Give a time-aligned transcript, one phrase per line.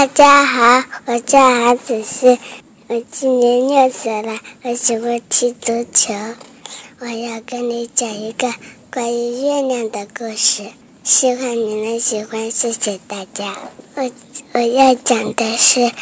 [0.00, 2.38] 大家好，我叫韩子熙，
[2.86, 6.14] 我今年六岁了，我喜欢踢足球。
[7.00, 8.50] 我要跟你讲一个
[8.90, 10.70] 关于月亮的故事，
[11.04, 13.54] 希望你能喜欢，谢谢大家。
[13.94, 14.10] 我
[14.54, 15.92] 我要讲的是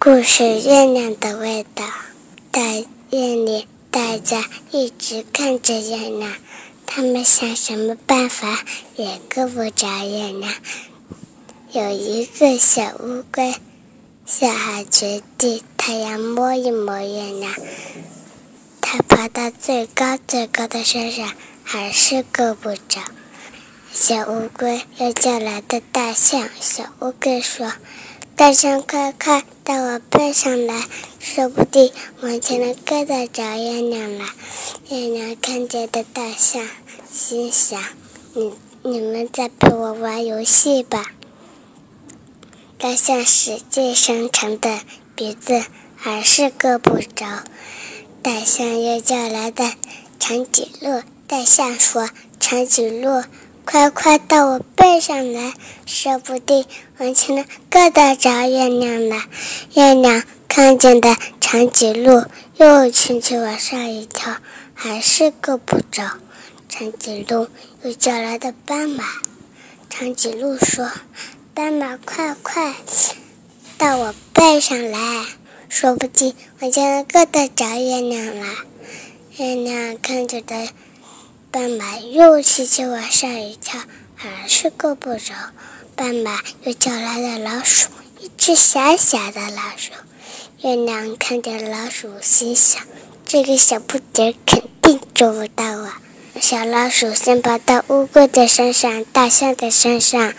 [0.00, 1.84] 故事《月亮的味道》。
[2.50, 6.34] 在夜里，大家一直看着月亮，
[6.84, 8.64] 他们想什么办法
[8.96, 10.52] 也够不着月亮。
[11.72, 13.54] 有一个小乌龟，
[14.26, 17.54] 小孩决定它要摸一摸月亮。
[18.80, 23.00] 它爬到最高最高的山上，还是够不着。
[23.92, 26.48] 小乌龟又叫来的大象。
[26.60, 27.72] 小乌龟说
[28.34, 30.82] ：“大象，快快到我背上来，
[31.20, 34.24] 说不定我就能够得着月亮了。”
[34.90, 36.68] 月亮看见的大象
[37.12, 37.80] 心想
[38.34, 41.06] ：“你你们在陪我玩游戏吧。”
[42.82, 44.80] 大象使劲伸长的
[45.14, 45.62] 鼻子，
[45.96, 47.26] 还是够不着。
[48.22, 49.74] 大象又叫来的
[50.18, 51.02] 长颈鹿。
[51.26, 52.08] 大象说
[52.40, 53.22] ：“长颈鹿，
[53.66, 55.52] 快快到我背上来，
[55.84, 56.64] 说不定
[56.96, 59.24] 我就能够得着月亮了。”
[59.76, 62.24] 月亮看见的长颈鹿
[62.56, 64.38] 又轻轻往上一跳，
[64.72, 66.12] 还是够不着。
[66.70, 67.48] 长颈鹿
[67.82, 69.04] 又叫来的斑马。
[69.90, 70.90] 长颈鹿说。
[71.62, 72.74] 斑马，快快
[73.76, 75.26] 到我背上来，
[75.68, 78.46] 说不定我就能够得着月亮了。
[79.36, 80.70] 月亮看着的
[81.50, 83.78] 斑马又轻轻往上一跳，
[84.16, 85.34] 还是够不着。
[85.94, 89.92] 斑马又叫来了老鼠，一只小小的老鼠。
[90.62, 92.82] 月亮看见老鼠，心想：
[93.26, 95.92] 这个小不点肯定捉不到我。
[96.40, 100.32] 小老鼠先跑到乌龟的身上，大象的身上。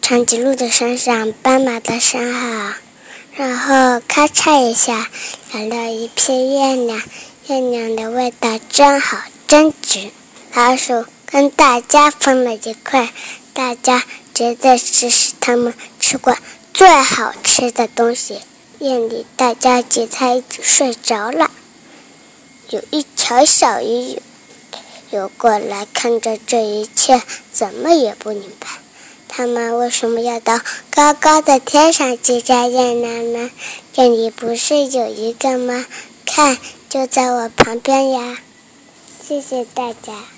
[0.00, 2.74] 长颈鹿的身上，斑马的身上，
[3.34, 5.08] 然后咔嚓一下，
[5.52, 7.02] 来了一片月亮。
[7.48, 10.10] 月亮的味道真好，真值。
[10.52, 13.10] 老鼠跟大家分了一块，
[13.54, 14.02] 大家
[14.34, 16.36] 觉得这是他们吃过
[16.74, 18.40] 最好吃的东西。
[18.80, 21.50] 夜里，大家挤在一起睡着了。
[22.70, 24.20] 有一条小鱼
[25.10, 28.68] 游过来，看着这一切，怎么也不明白。
[29.38, 30.60] 他们为什么要到
[30.90, 33.52] 高高的天上去摘月亮呢？
[33.92, 35.86] 这里不是有一个吗？
[36.26, 38.38] 看，就在我旁边呀！
[39.22, 40.37] 谢谢大家。